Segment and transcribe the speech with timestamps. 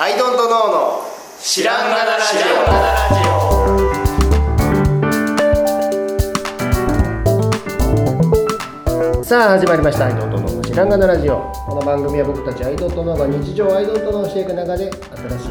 [0.00, 1.02] アイドントノーの
[1.40, 2.36] 知らんがなラジ
[9.18, 9.24] オ。
[9.24, 10.06] さあ始まりました。
[10.06, 11.50] アイドントノーの知らんがなラジオ。
[11.66, 14.92] この番組は僕たちアイドントノーが日常アイドントノーをしていく中で新し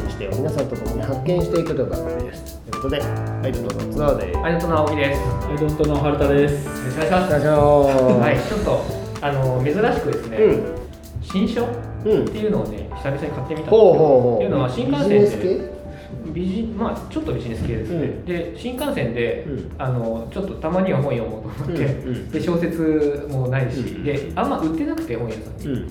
[0.08, 2.58] い視点を皆さんと共に発見していくという番組です。
[2.62, 4.38] ということでアイドントノーツアーで。
[4.38, 5.20] アイドントの青木です。
[5.20, 6.70] よアイドントの春田です。
[6.70, 7.36] ろしくお願いします。
[7.36, 8.24] お願いします。
[8.24, 8.80] はい、ちょっと
[9.20, 10.64] あの珍しくですね、うん。
[11.22, 11.68] 新書っ
[12.06, 12.26] うん。
[12.26, 15.60] ていうのをね久々に買ってみたんですっていうのは新幹線で。
[15.60, 15.78] 系？
[16.34, 17.96] ビジまあちょっとビジネス系ですね。
[17.98, 18.26] うん。
[18.26, 19.72] で新幹線で、うん。
[19.78, 22.30] あのちょっとたまには本読もうと思って、うんうん。
[22.30, 25.66] で小説もないし、うんであんま売ってなくて本屋さんに。
[25.68, 25.88] うん。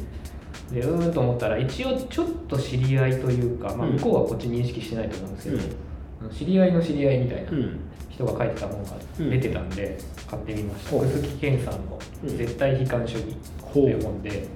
[0.73, 3.97] でうーんと思ったら一応ちょっと知り合いというか、まあ、うん。
[3.97, 7.81] 向こうはこっち認識してないと思うんですけど、知り合いの知り合いみたいなうん。
[8.09, 9.99] 人が書いてた本が出てたんで
[10.31, 11.07] 買ってみました、ほう。
[11.07, 12.37] 楠木健さんの「うん。
[12.37, 13.37] 絶対悲観主義」
[13.73, 14.47] という本で、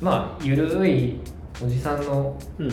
[0.00, 1.18] まあゆるい
[1.60, 2.70] おじさんのうん。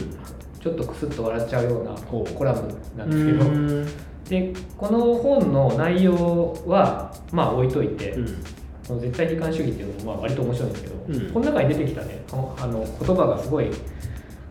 [0.62, 3.88] ちょっとクスッと笑っちゃうようなコラムなんですけど、うん。
[4.26, 9.00] でこの本の内容はまあ置いといて、うん。
[9.00, 11.32] 絶対悲観主義っていうのもまあ割と面白いんですけど、うん。
[11.32, 12.36] この中に出てきたねあ
[12.68, 13.72] の言葉がすごい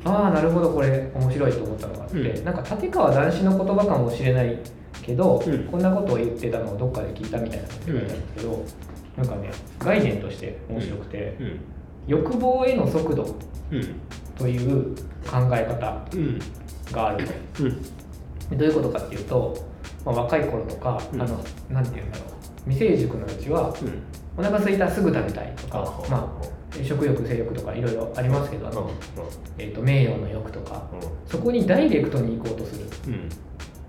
[0.04, 2.44] ああなるほどこれ面白いと思ったのがあって、うん。
[2.44, 4.58] なんか立川談志の言葉かもしれない
[5.02, 5.64] けど、うん。
[5.64, 8.64] こんなことを言ってたのをどっかで聞いたみたいなことが書いてあるんですけど、
[9.18, 11.60] なんかね概念として面白くて、うん
[12.08, 13.36] 欲望への速度
[13.70, 13.94] うん。
[14.36, 16.38] という考え方うん。
[16.90, 17.26] がある。
[17.26, 17.64] と。
[17.64, 17.82] うん。
[18.50, 19.56] でどういうことかっていうと、
[20.04, 21.22] まあ、若い頃とか、うん。
[21.22, 22.70] あのなんていうんだろう。
[22.70, 24.02] 未成熟のうちはうん。
[24.38, 28.88] お腹空いたらすぐ食べたいとか、あまあ、食欲性欲とかいろいろありますけどあの、
[29.58, 30.88] えー、と名誉の欲とか
[31.26, 32.86] そこにダイレクトに行こうとする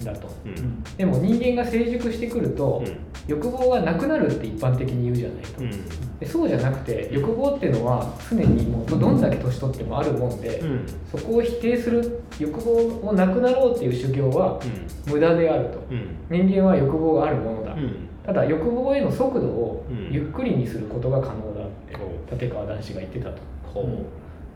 [0.03, 0.29] だと。
[0.45, 0.83] うん。
[0.97, 2.83] でも人間が成熟してくると、
[3.27, 5.77] 欲望がなくなるって一般的に言うじゃないと、
[6.19, 10.85] でそうじゃなくて欲望っていうのは常にもうどんだけ年取ってもあるもんで、うん。
[11.11, 14.59] そこを否定する欲望をなくなろうっていう修行は
[15.07, 15.79] 無駄であると。
[15.91, 16.47] うん。
[16.47, 18.07] 人間は欲望があるものだ、うん。
[18.25, 20.13] ただ欲望への速度をうん。
[20.13, 23.37] ゆっくりにすることが可能だってほ立川談志が言ってたと。
[23.63, 23.81] ほ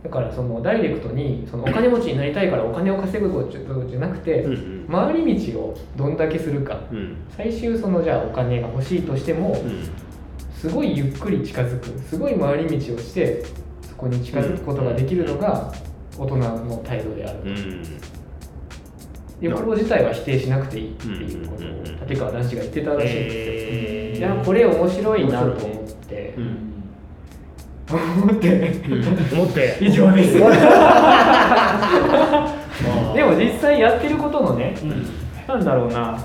[0.03, 3.51] だからそのダイレクトにそのお金持ちになりたいからお金を稼ぐこと
[3.87, 4.45] じゃなくて、
[4.91, 6.81] 回り道をどんだけするか。
[6.91, 7.15] うん。
[7.37, 9.89] 最終そのじゃあお金が欲しいとしてもうん。
[10.53, 11.97] すごいゆっくり近づく。
[12.01, 13.45] すごい回り道をして
[13.81, 15.73] そこに近づくことができるのが
[16.17, 17.83] 大人の態度であると、うん。
[19.39, 26.72] 欲望自体は否定しなくていいっていうことを立川談志が言ってたらしいんですよ、えいやこれ面白いなと思って、うん
[27.97, 28.81] 思って、
[29.33, 29.77] 思って。
[29.81, 30.33] 以上です。
[33.13, 35.05] でも実際やってることのね、うん。
[35.47, 36.17] なんだろうな。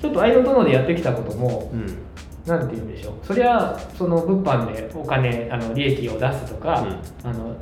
[0.00, 1.86] ちょっとアイドントノーでやってきたこともうん。
[2.46, 3.14] なんて言うんでしょう。
[3.26, 6.86] そりゃその物販でお金あの利益を出すとか、
[7.24, 7.56] あの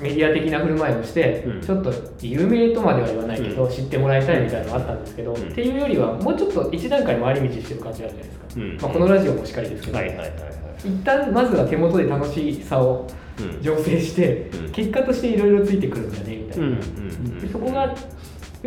[0.00, 1.60] メディア的な振る舞いをして、うん。
[1.60, 3.70] ちょっと有名とまでは言わないけど、うん。
[3.70, 5.42] 知ってもらいたいみたいなのがあったんですけど、うん。
[5.42, 8.78] っていうよりはもうちょっと一段階回り道してる感じあるじゃないですか、うん。
[8.80, 10.38] まあ、このラジオもしっかりですけど、はいはいはいはい。
[10.84, 13.06] 一旦まずは手元で楽しさを
[13.38, 14.72] うん醸成して、うん。
[14.72, 17.94] 結果としていろいろついてくるんだねみたいな、でそこがよ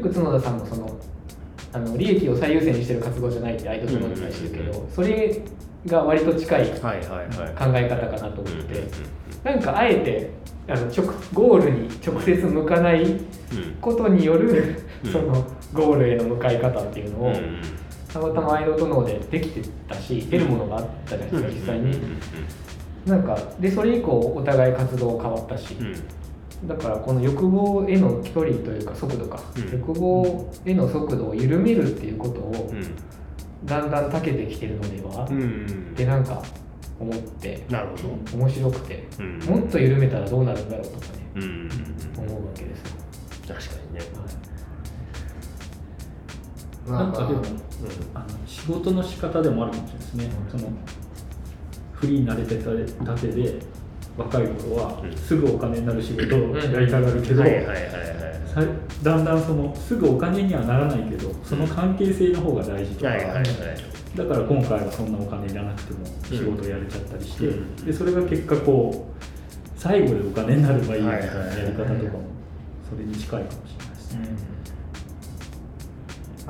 [0.02, 0.98] く角田さんもその
[1.74, 5.42] あの利益を最優先にしてる活動じゃないってアイドルに対してるけど、それ
[5.88, 8.90] が割と近い考え方かなと思って、うん。
[9.44, 10.30] なんかあえて
[10.68, 13.22] あの直ゴールに直接向かないうん。
[13.82, 15.12] ことによる、うん。
[15.12, 17.62] そのゴールへの向かい方っていうのを、うん。
[18.08, 21.98] たまたまアイドルとノーでできてたし得るものがあったじゃないですか、実際に。
[23.06, 25.76] なんかでそれ以降お互い活動変わったし、
[26.66, 29.72] だからこの欲望への距離というか速度か、うん。
[29.80, 32.96] 欲望への速度を緩めるっていうことをうん
[33.66, 36.42] だんだん長けてきてるのでは、うんってなんか
[37.02, 37.96] 思ってなるほ
[38.36, 38.38] ど。
[38.38, 39.40] 面白くて、うん。
[39.40, 41.44] もっと緩めたらどうなるんだろうとかねうん。
[41.44, 41.72] うん
[42.18, 42.88] 思うわけですよ、
[43.48, 44.02] 確かにね。
[46.88, 47.44] なんかでも、う
[48.14, 50.30] あの仕事の仕方でもあるかもしれないですね。
[50.50, 50.72] その
[51.94, 53.60] フリーになれてたてで
[54.18, 55.18] 若い頃はうん。
[55.18, 57.44] すぐお金になる仕事をやりたがるけど、
[59.04, 67.76] だんだんそのすぐお金にはならないけどその関係性の方が大事とか、はいはいはいだから今回はそんなお金いらなくても仕事やれちゃったりして、うん。
[67.86, 69.22] でそれが結果こう
[69.78, 72.24] 最後でお金になればいいみたいなやり方とかも
[72.90, 74.61] それに近いかもしれないですね。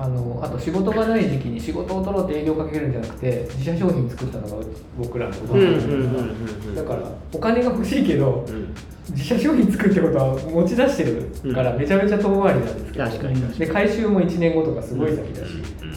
[0.02, 4.66] あのあと仕事がない時期に仕事を取ろうって営業かけるんじゃなくて自社商品作ったのが
[4.98, 6.76] 僕らのことうんなんうんですうんうん。
[6.76, 8.74] だからお金が欲しいけどうん。
[9.12, 13.54] 自社商品作るってことは持ち出してるからめちゃめちゃ遠回りなんですけど、確かに。
[13.60, 15.52] で回収も1年後とかすごい先だし、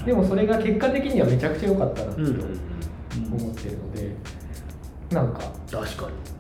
[0.05, 2.35] でもそれが結果的にはめちゃくちゃ良かったなってうんうん。
[3.41, 4.17] 思ってるので、
[5.11, 5.41] なんか
[5.71, 6.34] 確かに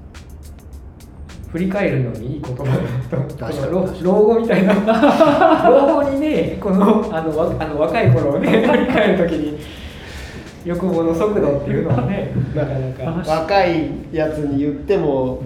[1.54, 4.74] 振り返るのにいい言葉だと確かにこの老老後みたいな。
[5.70, 9.58] 老後にねこのあのわあの若い頃をね 振り返る時に
[10.64, 12.74] 欲望の速度っていうのはねなか
[13.06, 13.30] なか。
[13.42, 15.42] 若いやつに言っても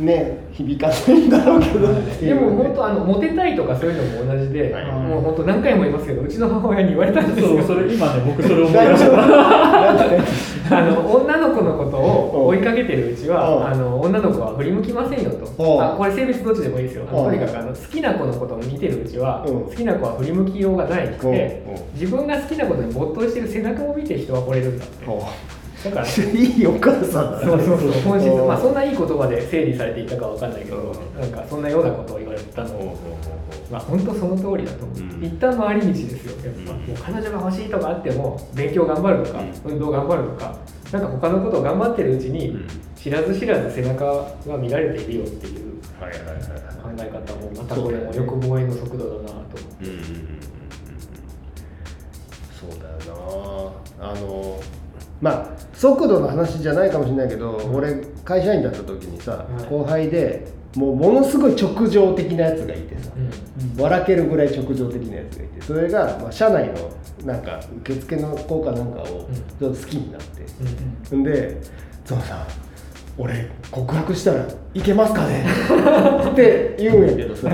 [0.00, 1.86] ね響かないんだろうけど。
[2.20, 4.86] でも本当あのモテたいとかそういうのも同じで、はい。
[4.86, 7.46] もう本当何回も言いますけどうちの母親に言われたんですよ。
[7.58, 10.72] そうそれ今ね僕それ思い出した。
[10.76, 11.36] あの女
[12.52, 13.34] 追いかけてるうちうん。
[13.34, 15.46] はあの女の子は振り向きませんよと。
[15.46, 15.82] うん。
[15.82, 17.06] あこれ性別どっちでもいいですよ。
[17.06, 19.64] とにかくあの好きな子のことを見てるうちはうん。
[19.64, 22.00] 好きな子は振り向きようがないくてうん。
[22.00, 25.06] 自分が好きなことに没頭してる背中を見て人は惚れるんだって。
[25.84, 27.44] だから いいお母さんだね。
[27.44, 28.02] そうそうそう。
[28.02, 28.46] 本質うん。
[28.48, 32.74] まあそんないい言葉で整理されていたかわかんないけどなんかそんなようなことを言われたの。
[32.76, 32.96] を
[33.70, 35.00] まあ本当その通りだとう。
[35.00, 35.24] ん。
[35.24, 36.78] 一旦回り道ですよやっぱ、うん。
[36.78, 40.54] もう彼女が欲しいとかあっても勉強頑張るとか、運動頑張るとか
[40.92, 42.66] なんか他のことを頑張ってるうちに、うん。
[42.94, 44.04] 知らず知らず背中
[44.46, 46.06] が見られているよっていう考
[46.98, 49.58] え方もまたこれも欲望への速度だなと。
[49.80, 50.52] うんうんうん
[52.62, 54.60] そうだよなあの
[55.20, 60.46] まあ速度の話じゃないかもしれないけど、俺会社員だった時にさ、はい後輩で
[60.76, 63.82] もうものすごい直情的なやつがいてさ、うん。
[63.82, 66.90] 笑けるぐらい直情的なやつがいてそれが、まあ、社内の
[67.24, 71.60] なんか受付の子かなんかをちょっと好きになって、ん、で
[72.04, 72.46] 「ゾウさん
[73.18, 75.44] 俺告白したらいけますかね?」
[76.32, 77.50] って言うんやけどさ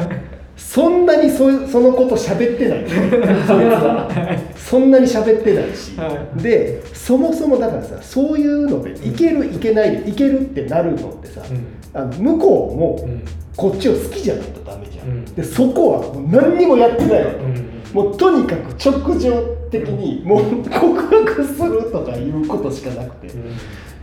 [0.56, 2.84] そんなにそそのこと喋ってない。
[4.56, 11.40] そんなに喋ってないし、はでそもそもだからさそういうのでいけるいけないでいけるってなるのってさ、
[11.94, 13.24] あの向こうもうん。
[13.56, 15.24] こっちを好きじゃないとダメじゃん、うん。
[15.34, 19.32] でそこはもう何にもやってないわけ、うんもうとにかく直情
[19.70, 23.28] 的にもう告白するとかいうことしかなくて、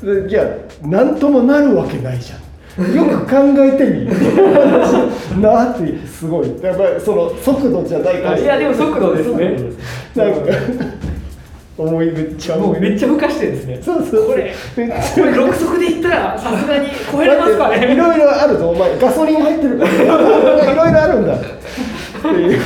[0.01, 0.43] でいや
[0.81, 2.95] 何ともなるわけないじゃん。
[2.95, 4.05] よく考えてみ
[5.39, 6.47] なってすごい。
[6.61, 8.37] やっぱりその速度じゃないから。
[8.39, 9.57] いやでも速度ですね。
[10.15, 10.39] なんか
[11.77, 13.81] 思いめっちゃ思いもうめっちゃふかしてですね。
[13.81, 18.69] そうそうこれこれ6速でいったらさすがに超えれますかだっていねろいろあるぞ。
[18.69, 19.91] お前ガソリン入ってるから。
[20.71, 21.35] いろいろあるんだ。
[21.35, 21.39] っ
[22.21, 22.61] ていう。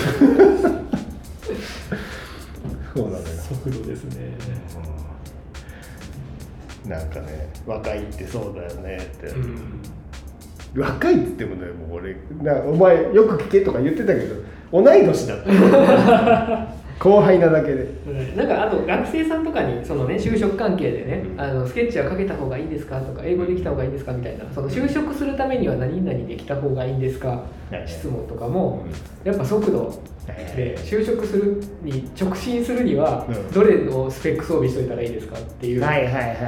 [2.95, 3.23] そうなのよ。
[3.49, 4.29] 速度ですね。
[6.87, 9.79] なんかね若いってそうだよねって、うん。
[10.75, 14.35] 若いって言ってもねもう俺なお前よく聞けとか言ってたけど
[14.71, 15.49] 同い年だった
[16.99, 17.87] 後輩なだけで。
[18.35, 21.41] なんかあと学生さんとかにそのね就職関係でね、うん。
[21.41, 27.87] あのスケッチはかけた方がいいんですかとか英語できた方がいいんですかみたいなその就職するためには何々できた方がいいんですかはい。
[27.87, 28.83] 質問とかも
[29.23, 29.97] やっぱ速度
[30.55, 33.51] で就職するに直進するにはうん。
[33.51, 36.41] どれのスペック装備しといたらいいですかっていう、はいはいはいはいは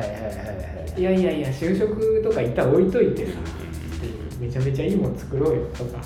[0.98, 1.04] いい。
[1.04, 3.32] やいやいや就職とか一旦置いといてさ
[4.40, 5.98] めちゃめちゃいいもの作ろうよとか。
[6.00, 6.04] は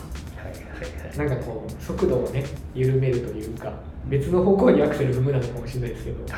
[1.16, 1.18] い。
[1.18, 2.44] なんかこう速度をね
[2.76, 3.74] 緩めるというか
[4.10, 6.18] 別の方向にアクセル踏むなのかもしれないですけど。
[6.26, 6.38] 確か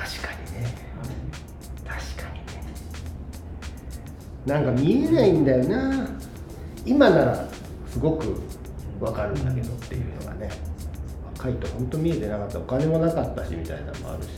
[0.54, 0.76] にね。
[1.86, 2.64] 確かにね。
[4.46, 6.08] なんか見えないんだよな。
[6.86, 7.48] 今なら
[7.90, 8.36] すごく
[9.00, 10.50] わかるんだけどっていうのがね。
[11.38, 12.60] 若いと本当見えてなかった。
[12.60, 14.30] お金もなかったしみたいなのもあるし。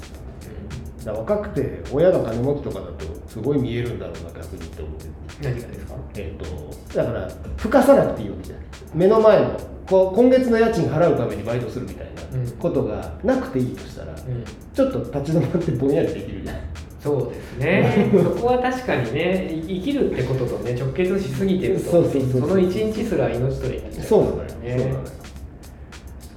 [1.05, 5.07] だ若くて親が金持ちとかだとすごい見えるんだろうな逆にって思って
[5.41, 5.93] 何がですか？
[6.15, 9.57] えっ、とだからふかさなくていいわけじゃない目の前の
[9.89, 12.45] こう今月の家賃払うためにバイトするみたいうん。
[12.45, 14.45] なことがなくていいとしたら、うん。
[14.73, 16.61] ちょっと立ち止まってぼんやりできるじゃない
[17.01, 18.11] そうですね。
[18.23, 24.47] そこは確かにねい生きるってこととね直結しすぎてるとその一日すら命取りになっちゃそうなのよ、ね。
[24.61, 24.99] そうなのよ。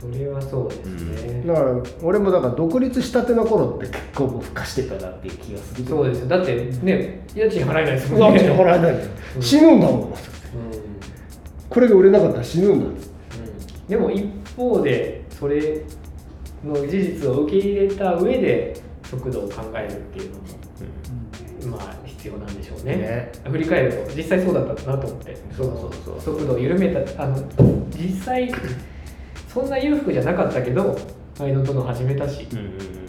[0.00, 5.84] それはそうですね、だから俺もだから独立したての頃って結構もうふかしてたなっていう気がする。
[5.88, 6.26] そうですよ。
[6.28, 8.42] だってね家賃払えないですもんね。
[8.42, 8.92] 家賃払えない
[9.36, 9.42] うん。
[9.42, 9.98] 死ぬんだもん。
[9.98, 10.12] うん。
[11.68, 13.11] これが売れなかったら死ぬんだうん
[13.88, 15.82] でも一方でそれ
[16.64, 20.38] の事実を受け入れた上で速度を考えるっていうの
[21.70, 22.96] も、まあ必要なんでしょうね。
[22.96, 23.32] ね。
[23.44, 24.92] 振り返ると実際そうだった。
[24.92, 25.36] なと思って。
[25.56, 27.22] そうそうそう速度を緩めた。
[27.22, 27.36] あの
[27.90, 28.52] 実際
[29.48, 30.96] そんな裕福じゃなかったけど
[31.40, 32.46] アイドントノ始めたし。
[32.52, 33.02] うんうんうん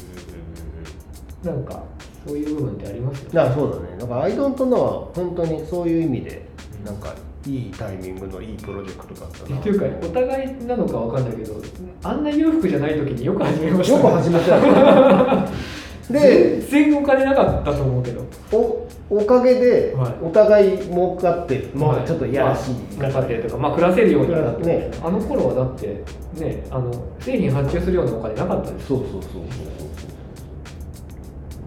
[1.44, 1.84] なんか
[2.26, 3.36] そういう部分ってありますよね。
[3.36, 3.98] だからそうだね。
[4.00, 6.46] だからアイドントノは本当にそういう意味で
[6.86, 7.14] なんか
[7.46, 9.60] いいタイミングのいいプロジェクトだったな。
[9.60, 11.62] っていうかお互いなのかわかんないけど
[12.04, 13.98] あんな裕福じゃない時によく始めました。
[13.98, 14.58] よく始めた。
[14.58, 15.50] よ
[16.10, 18.22] で全然お金なかったと思うけど。
[18.52, 20.14] おおかげではい。
[20.24, 22.04] お互い儲かってはい。
[22.04, 24.92] うちょっといやらしいまあ儲かってるとかまあ暮らせるようになって、ね。
[25.04, 26.04] あの頃はだって
[26.40, 28.88] ねあの製品発注するようなお金なかったです。
[28.88, 29.32] そうそうそうそう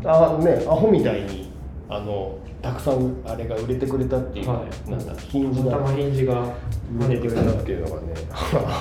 [0.02, 0.10] そう。
[0.10, 1.50] あねアホみたいに
[1.88, 4.90] あのたくさんあれが売れてくれたっていう、はい。
[4.90, 6.54] なんだヒンジがヒンジが
[6.98, 7.50] 跳ねてくれた。
[7.52, 8.14] っていうのがね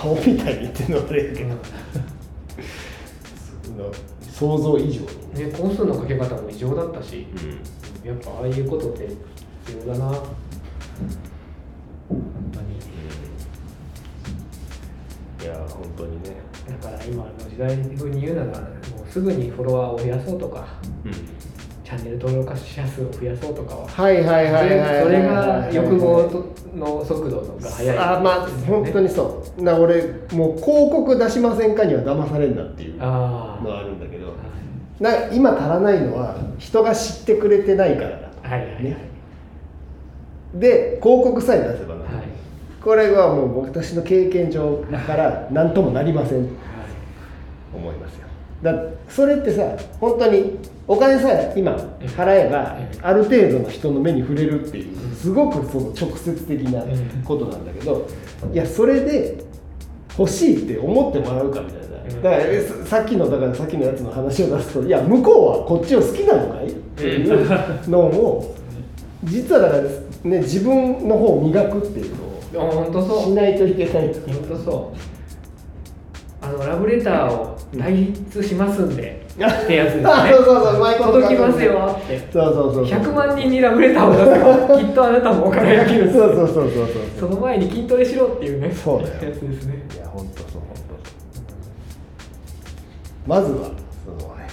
[0.04, 1.50] 青みたいに言ってるのはあれやけど、
[4.32, 5.26] 想像以上に。
[5.36, 7.28] ねね、コースのかけ方も異常だったし、
[8.04, 8.10] うん。
[8.10, 9.08] やっぱああいうことって
[9.66, 10.06] 必要だな。
[10.08, 10.24] 本
[12.54, 12.76] 当に
[15.44, 16.38] いや本当にね。
[16.68, 18.66] だから今の時代風に言うならも
[19.08, 20.66] うすぐにフォロワーを増やそうとか
[21.86, 27.98] チャンネル登録者数を増やそうとかははいはいはいはいそれが欲望との速度が速い。
[27.98, 29.62] あまあ本当にそう。
[29.62, 30.02] な俺
[30.34, 33.10] もう広告出しませんかには騙されんなっていうのあ
[33.64, 34.34] はあるんだけど。
[35.00, 38.16] な今足らないのは人が知ってくれてないからだ。
[38.42, 38.98] はいはいはい、ね。
[40.56, 42.24] で広告さえ出せばな、はい。
[42.84, 46.48] これはもう私の経験上から何ともなりません。
[46.48, 46.52] と
[47.76, 48.28] 思いますよ
[48.64, 48.74] だ
[49.10, 49.64] それってさ
[50.00, 50.58] 本当に
[50.88, 51.72] お金さえ今
[52.18, 55.16] 払えばええある程度の人の目に触れるっていううん。
[55.16, 57.24] すごくその直接的なうん。
[57.26, 58.08] ことなんだけど
[58.54, 59.44] いやそれで
[60.18, 61.84] 欲しいって思ってもらうかみたいう
[62.20, 62.24] ん。
[62.24, 66.68] なだからえささっきのだからさっきのやつの話を出すといや向こうはこっちを好きなのかい？
[66.68, 68.56] っていうのを
[69.26, 72.24] 実はだからね自分の方を磨くっていうの
[72.62, 73.22] をあ本当そう。
[73.24, 74.12] しないといけない。
[74.14, 74.98] と本当そう
[76.46, 80.04] あのラブレターを代筆しますんで、 ってやつですね。
[80.06, 82.28] あそうそうそううまいこと考えて届きますよって。
[82.32, 86.82] そうそうそう100万人にラブレターを出せばきっとあなたも輝けるそうそうそうそうそ
[87.26, 87.30] う。
[87.30, 89.14] その前に筋トレしろっていうねそうだよ。
[89.16, 89.84] やつですね。
[89.96, 91.12] いや本当そう本当そ
[91.42, 93.28] う。
[93.28, 93.72] まずは
[94.06, 94.50] そのねはい。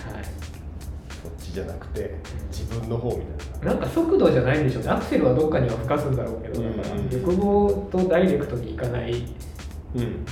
[1.23, 2.15] そっちじゃなくて
[2.51, 3.25] 自分の方みたい
[3.67, 3.73] な。
[3.75, 4.89] なんか速度じゃないんでしょうね。
[4.91, 7.09] アクセルはどっかには吹かすんだろうけどだからうん。
[7.11, 9.27] 欲望とダイレクトにいかないうん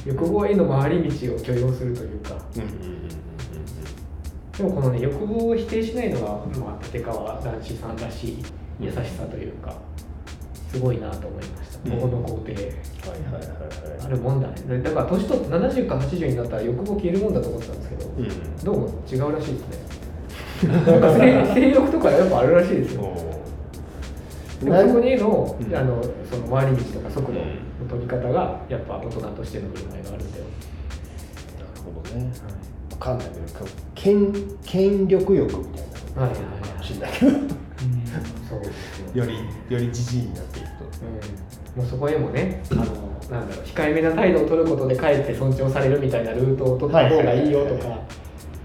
[0.06, 2.36] 欲望への回り道を許容するというか。
[4.56, 6.26] でもこのね欲望を否定しないのが、
[6.58, 8.44] まあ、立川男子さんらしい
[8.78, 9.74] 優しさというか
[10.70, 12.00] すごいなと思いました、うん。
[12.00, 13.42] ここの工程はいはいはい
[13.98, 14.04] はい。
[14.04, 14.82] あるもんだね。
[14.82, 18.64] だから年取って70か80になったら欲望消えるもんだと思ってたんですけど、うん。
[18.64, 20.72] どうも違うらしいですね。
[20.72, 23.02] なんか性 性欲とかやっぱあるらしいですよ。
[24.60, 25.74] そこにの,、うん。
[25.74, 27.38] あのその回り道とか速度。
[27.38, 30.44] のうん取り方がやっぱ大人としての振る舞いがあるんだよ、
[31.58, 32.30] なるほどね。
[32.92, 34.32] わかんないけど権
[34.64, 35.84] 権力欲みたい
[36.14, 37.30] なのはいはいはいかもしれないけど。
[38.48, 40.84] そうですよよりよりじじいになっていくと。
[41.76, 42.84] うん、もうそこへもねあの
[43.30, 47.98] なんだろう控えめな態度を取ることでかえって尊重されるみたいなルートを取った方がいいよとか、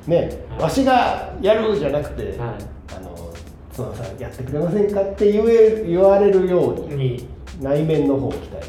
[0.08, 0.62] ねはい。
[0.64, 2.58] わしがやるじゃなくて、は
[2.96, 3.34] あの
[3.76, 7.28] 角田さんやってくれませんかって言え言われるようい、にに、
[7.62, 8.68] 内面の方を鍛える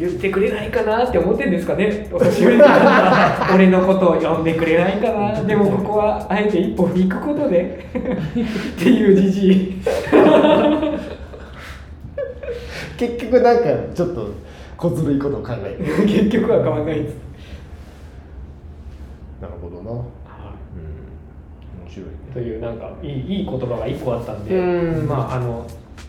[0.00, 2.08] 言ってくれないかなって思ってんですかね。
[2.10, 5.40] お年寄りの方俺のことを呼んでくれないかな。
[5.44, 7.86] でもここはあえて一歩引くことで。
[7.92, 9.82] っていうじじいる
[12.96, 13.64] 結局なんか
[13.94, 14.28] ちょっと
[14.78, 15.84] 小ずるいことを考えて。
[15.84, 17.16] る結局は変わらないです、
[19.42, 19.90] なるほどな。
[19.90, 19.98] うん。
[19.98, 20.04] 面
[21.88, 22.12] 白いね。
[22.32, 24.54] というなんかいいいい言葉が1個あったんで。
[24.54, 25.06] うん。
[25.06, 25.66] まああの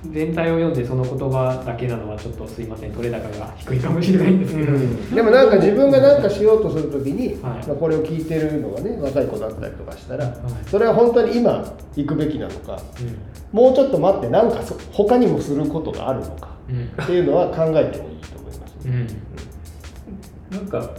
[0.09, 10.33] 全体を読んでその言葉だけなのはちょっとすいません取れ高が低いかもしれないんですけど、でもなんか自分が何かしようとするときに、はいまあこれを聞いてるのがね若い子だったりとかしたら、い
[10.65, 11.63] それは本当に今
[11.95, 12.81] 行くべきなのか
[13.53, 19.07] うもうちょっと待って何かそ他にもすることがあるのかんうんっていうのは考えてもいいと思います、うん
[20.49, 20.89] なんか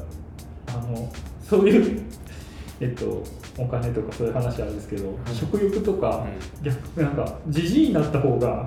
[0.68, 2.02] あのそういう
[2.80, 3.22] えっと
[3.58, 6.26] お金とかそういう話あるんですけど、食欲とか、
[6.62, 8.66] 逆なんかじじいになった方が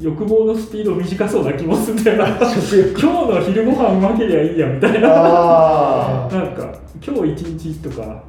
[0.00, 2.28] 欲望のスピード短そうな気もするんだよな。
[2.38, 5.08] 今日の昼ご飯うまけりゃいいやみたいな。
[5.12, 6.74] あなんか
[7.06, 8.22] 今日一日とか。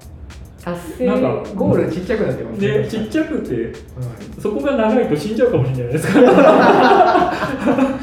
[0.65, 3.73] 達成なんかゴールちっちゃくなってますでちっちゃくてうん。
[4.41, 7.33] そこが長いと死んじゃうかもしれないですから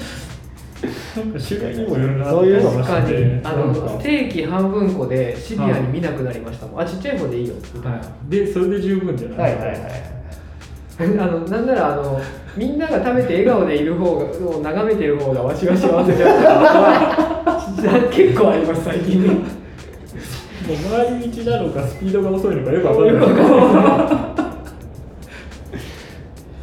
[1.16, 3.00] なんか種類にもよるなそういうの確か。
[3.00, 7.54] にあの定期半分個でシビアに見なくなりましたもん、あちっちゃい方でいいよ。
[7.75, 7.92] みたい。
[7.92, 9.57] な、でそれで十分じゃあない。
[9.57, 11.19] はいはいはい。
[11.19, 12.21] あのなんならあの
[12.57, 19.23] みんなが食べて笑顔でいる方がを眺めてる方がわしが幸せだったは 結構あります最近。
[19.23, 23.16] ねもう回り道なのかスピードが遅いのかよくわかんない。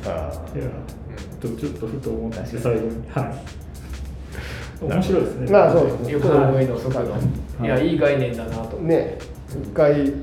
[0.08, 0.64] あいや。
[1.42, 2.86] とちょっとふと思って最後に。
[3.10, 3.59] はい
[4.82, 5.52] 面白いですね。
[5.52, 6.12] まあそうですね。
[6.14, 7.02] 欲望への速度、
[7.64, 7.66] い。
[7.66, 9.18] いやいい概念だなと、ーね。
[9.50, 10.14] 一回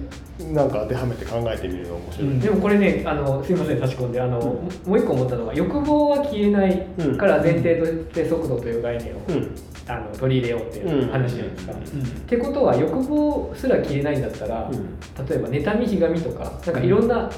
[0.53, 2.41] なんか当てはめて考えてみるの面白い、うん。
[2.41, 4.21] でもこれねあのすいません差し込んで。
[4.21, 6.87] あの、もう一個思ったのが欲望は消えない
[7.17, 9.51] から前提として速度という概念を、うん。
[9.89, 12.03] あの取り入れようっていう話じゃないですか、うん。
[12.03, 15.27] ってことは欲望すら消えないんだったら、うん。
[15.27, 17.31] 例えば妬みひがみとかなんかいろんな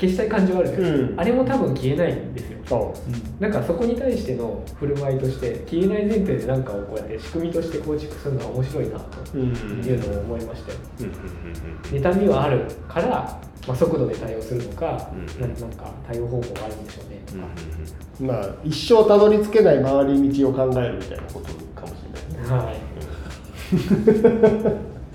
[0.00, 1.20] 消したい感じはあるじゃないですか、うん。
[1.20, 2.94] あれも多分消えないんですよそ
[3.40, 9.50] なんかそこに対しての振る舞いとして消えない前提で何かをこうやって仕組みとして構築するのは面白いなとううんい
[9.94, 11.06] うのを思いましたようん。
[11.06, 11.12] うん。
[11.12, 12.04] うん。
[12.04, 15.40] 妬みはあるから、まあ、速度で対応するのか、うん。
[15.40, 18.28] ななんか対応方法があるんでしょうねとうん。
[18.28, 21.48] か、まあ一生たどり着けない回り道を考えるみたいなこと
[21.80, 22.64] かもしれないね。
[22.66, 22.76] はい。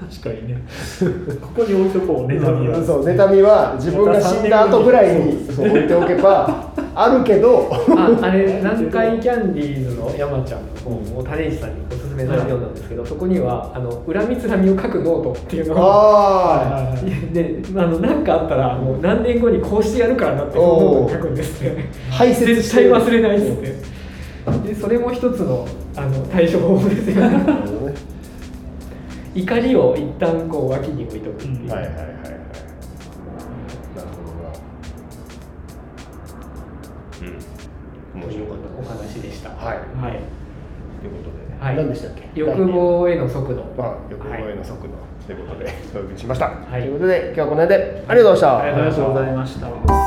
[0.04, 0.62] 確かにね。
[1.42, 2.84] ここに置いとこうね妬みは。
[2.84, 7.70] そう妬みは自分が死んだ後ぐらいにそう置いておけばあるけど。
[7.72, 17.34] ああれ南海キャンディーズの山ちゃんの本を種市さんにおすすめされて読んだんですけど、そこにはあの恨みつらみを書くノートっていうのをあはいはいはい。
[17.34, 21.90] であの何かあったらもう何年後にこうしてやるからなってノートに書くんですって。
[22.12, 27.46] ああいつ絶対忘れないっつってでそれも一つのあの対処方法ですよね。
[29.36, 32.33] 怒りを一旦こう脇に置いとくっていう、はいはいはい
[37.24, 38.22] うん。
[38.22, 39.50] 面白かっお話でした。
[39.50, 39.78] はい。
[39.78, 40.20] はい。
[41.02, 41.76] たということではい。
[41.78, 42.30] 何でしたっけ？
[42.36, 43.64] 欲望への速度。
[43.78, 44.90] まあ欲望への速度
[45.26, 46.82] ということでお送りしました、はい。
[46.82, 48.06] ということで今日はこの辺で。
[48.08, 48.60] ありがとうございました。
[48.60, 50.03] ありがとうございました